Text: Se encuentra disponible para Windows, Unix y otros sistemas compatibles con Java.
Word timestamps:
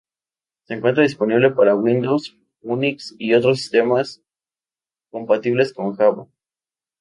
Se 0.63 0.73
encuentra 0.73 1.03
disponible 1.03 1.51
para 1.51 1.75
Windows, 1.75 2.35
Unix 2.63 3.13
y 3.19 3.35
otros 3.35 3.59
sistemas 3.59 4.23
compatibles 5.11 5.73
con 5.75 5.93
Java. 5.93 6.27